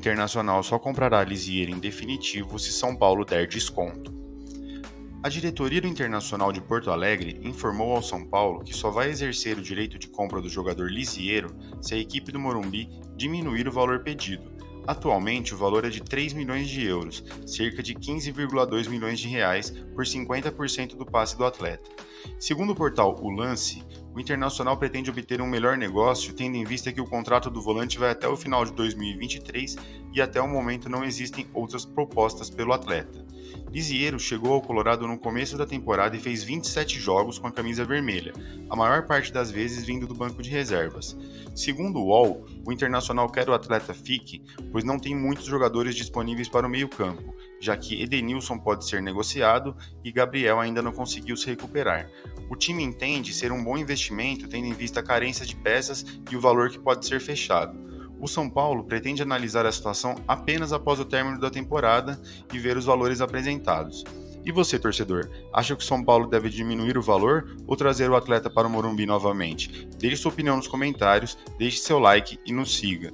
Internacional 0.00 0.62
só 0.62 0.78
comprará 0.78 1.22
Lisieiro 1.22 1.72
em 1.72 1.78
definitivo 1.78 2.58
se 2.58 2.72
São 2.72 2.96
Paulo 2.96 3.22
der 3.22 3.46
desconto. 3.46 4.10
A 5.22 5.28
diretoria 5.28 5.78
do 5.78 5.86
Internacional 5.86 6.50
de 6.50 6.60
Porto 6.62 6.90
Alegre 6.90 7.38
informou 7.42 7.94
ao 7.94 8.02
São 8.02 8.24
Paulo 8.24 8.64
que 8.64 8.74
só 8.74 8.90
vai 8.90 9.10
exercer 9.10 9.58
o 9.58 9.62
direito 9.62 9.98
de 9.98 10.08
compra 10.08 10.40
do 10.40 10.48
jogador 10.48 10.90
Lisieiro 10.90 11.54
se 11.82 11.94
a 11.94 11.98
equipe 11.98 12.32
do 12.32 12.40
Morumbi 12.40 12.88
diminuir 13.14 13.68
o 13.68 13.72
valor 13.72 14.02
pedido. 14.02 14.50
Atualmente, 14.86 15.52
o 15.52 15.58
valor 15.58 15.84
é 15.84 15.90
de 15.90 16.00
3 16.00 16.32
milhões 16.32 16.70
de 16.70 16.82
euros, 16.82 17.22
cerca 17.44 17.82
de 17.82 17.94
15,2 17.94 18.88
milhões 18.88 19.20
de 19.20 19.28
reais, 19.28 19.68
por 19.94 20.06
50% 20.06 20.96
do 20.96 21.04
passe 21.04 21.36
do 21.36 21.44
atleta. 21.44 21.90
Segundo 22.38 22.70
o 22.70 22.74
portal 22.74 23.14
O 23.20 23.30
Lance, 23.30 23.84
o 24.14 24.20
Internacional 24.20 24.76
pretende 24.76 25.10
obter 25.10 25.40
um 25.40 25.46
melhor 25.46 25.76
negócio, 25.76 26.34
tendo 26.34 26.56
em 26.56 26.64
vista 26.64 26.92
que 26.92 27.00
o 27.00 27.06
contrato 27.06 27.50
do 27.50 27.62
volante 27.62 27.98
vai 27.98 28.10
até 28.10 28.26
o 28.26 28.36
final 28.36 28.64
de 28.64 28.72
2023 28.72 29.76
e 30.12 30.20
até 30.20 30.40
o 30.40 30.48
momento 30.48 30.88
não 30.88 31.04
existem 31.04 31.46
outras 31.54 31.84
propostas 31.84 32.50
pelo 32.50 32.72
atleta. 32.72 33.24
Lisieiro 33.70 34.18
chegou 34.18 34.52
ao 34.52 34.60
Colorado 34.62 35.06
no 35.06 35.18
começo 35.18 35.56
da 35.56 35.64
temporada 35.64 36.16
e 36.16 36.20
fez 36.20 36.42
27 36.42 36.98
jogos 36.98 37.38
com 37.38 37.46
a 37.46 37.52
camisa 37.52 37.84
vermelha, 37.84 38.32
a 38.68 38.74
maior 38.74 39.06
parte 39.06 39.32
das 39.32 39.50
vezes 39.50 39.84
vindo 39.84 40.06
do 40.06 40.14
banco 40.14 40.42
de 40.42 40.50
reservas. 40.50 41.16
Segundo 41.54 42.00
o 42.00 42.06
UOL, 42.06 42.44
o 42.66 42.72
Internacional 42.72 43.28
quer 43.30 43.48
o 43.48 43.54
atleta 43.54 43.94
fique, 43.94 44.42
pois 44.72 44.82
não 44.82 44.98
tem 44.98 45.14
muitos 45.14 45.46
jogadores 45.46 45.94
disponíveis 45.94 46.48
para 46.48 46.66
o 46.66 46.70
meio-campo, 46.70 47.34
já 47.60 47.76
que 47.76 48.02
Edenilson 48.02 48.58
pode 48.58 48.88
ser 48.88 49.02
negociado 49.02 49.76
e 50.02 50.10
Gabriel 50.10 50.58
ainda 50.58 50.80
não 50.80 50.92
conseguiu 50.92 51.36
se 51.36 51.46
recuperar. 51.46 52.10
O 52.48 52.56
time 52.56 52.82
entende 52.82 53.34
ser 53.34 53.52
um 53.52 53.62
bom 53.62 53.76
investimento 53.76 54.48
tendo 54.48 54.66
em 54.66 54.72
vista 54.72 55.00
a 55.00 55.04
carência 55.04 55.44
de 55.44 55.54
peças 55.54 56.04
e 56.30 56.36
o 56.36 56.40
valor 56.40 56.70
que 56.70 56.78
pode 56.78 57.06
ser 57.06 57.20
fechado. 57.20 57.78
O 58.18 58.26
São 58.26 58.50
Paulo 58.50 58.84
pretende 58.84 59.22
analisar 59.22 59.64
a 59.64 59.72
situação 59.72 60.14
apenas 60.26 60.72
após 60.72 60.98
o 60.98 61.04
término 61.04 61.38
da 61.38 61.50
temporada 61.50 62.20
e 62.52 62.58
ver 62.58 62.76
os 62.76 62.84
valores 62.84 63.20
apresentados. 63.20 64.04
E 64.44 64.50
você, 64.50 64.78
torcedor, 64.78 65.30
acha 65.52 65.76
que 65.76 65.82
o 65.82 65.86
São 65.86 66.02
Paulo 66.02 66.26
deve 66.26 66.48
diminuir 66.48 66.96
o 66.96 67.02
valor 67.02 67.56
ou 67.66 67.76
trazer 67.76 68.10
o 68.10 68.16
atleta 68.16 68.48
para 68.48 68.66
o 68.66 68.70
Morumbi 68.70 69.04
novamente? 69.04 69.88
Deixe 69.98 70.16
sua 70.16 70.32
opinião 70.32 70.56
nos 70.56 70.68
comentários, 70.68 71.36
deixe 71.58 71.78
seu 71.78 71.98
like 71.98 72.38
e 72.46 72.52
nos 72.52 72.76
siga. 72.76 73.12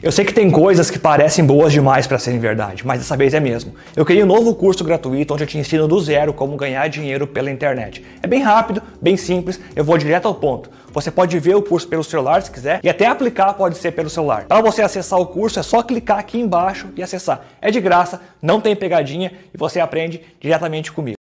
Eu 0.00 0.12
sei 0.12 0.24
que 0.24 0.32
tem 0.32 0.48
coisas 0.48 0.92
que 0.92 0.98
parecem 0.98 1.44
boas 1.44 1.72
demais 1.72 2.06
para 2.06 2.20
serem 2.20 2.38
verdade, 2.38 2.86
mas 2.86 3.00
dessa 3.00 3.16
vez 3.16 3.34
é 3.34 3.40
mesmo. 3.40 3.74
Eu 3.96 4.04
criei 4.04 4.22
um 4.22 4.26
novo 4.26 4.54
curso 4.54 4.84
gratuito 4.84 5.34
onde 5.34 5.42
eu 5.42 5.46
te 5.46 5.58
ensino 5.58 5.88
do 5.88 5.98
zero 6.00 6.32
como 6.32 6.56
ganhar 6.56 6.86
dinheiro 6.88 7.26
pela 7.26 7.50
internet. 7.50 8.04
É 8.22 8.26
bem 8.28 8.40
rápido, 8.40 8.80
bem 9.02 9.16
simples, 9.16 9.58
eu 9.74 9.82
vou 9.82 9.98
direto 9.98 10.28
ao 10.28 10.36
ponto. 10.36 10.70
Você 10.92 11.10
pode 11.10 11.36
ver 11.40 11.56
o 11.56 11.62
curso 11.62 11.88
pelo 11.88 12.04
celular 12.04 12.40
se 12.42 12.50
quiser 12.50 12.78
e 12.80 12.88
até 12.88 13.06
aplicar 13.06 13.52
pode 13.54 13.76
ser 13.76 13.90
pelo 13.90 14.08
celular. 14.08 14.44
Para 14.44 14.60
você 14.60 14.82
acessar 14.82 15.18
o 15.18 15.26
curso 15.26 15.58
é 15.58 15.64
só 15.64 15.82
clicar 15.82 16.20
aqui 16.20 16.38
embaixo 16.38 16.86
e 16.96 17.02
acessar. 17.02 17.40
É 17.60 17.68
de 17.68 17.80
graça, 17.80 18.20
não 18.40 18.60
tem 18.60 18.76
pegadinha 18.76 19.32
e 19.52 19.58
você 19.58 19.80
aprende 19.80 20.22
diretamente 20.40 20.92
comigo. 20.92 21.17